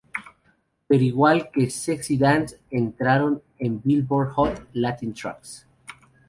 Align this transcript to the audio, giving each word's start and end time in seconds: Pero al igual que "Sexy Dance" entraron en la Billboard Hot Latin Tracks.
Pero 0.87 0.99
al 0.99 1.01
igual 1.05 1.51
que 1.53 1.69
"Sexy 1.69 2.17
Dance" 2.17 2.59
entraron 2.71 3.43
en 3.59 3.75
la 3.75 3.81
Billboard 3.83 4.31
Hot 4.33 4.67
Latin 4.73 5.13
Tracks. 5.13 5.67